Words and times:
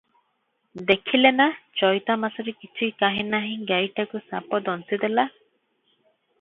ଦେଖିଲେ 0.91 1.31
ନା 1.41 1.47
ଚୈଇତମାସରେ 1.81 2.55
କିଛି 2.63 2.89
କାହିଁ 3.05 3.29
ନାହିଁ, 3.29 3.53
ଗାଈଟାକୁ 3.75 4.25
ସାପ 4.33 4.65
ଦଂଶିଦେଲା! 4.73 5.31